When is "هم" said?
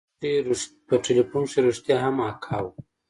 2.05-2.15